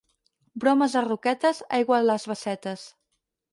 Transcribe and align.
Bromes 0.63 0.95
a 1.01 1.03
Roquetes, 1.09 1.61
aigua 1.81 1.99
a 2.01 2.07
les 2.09 2.27
bassetes. 2.35 2.89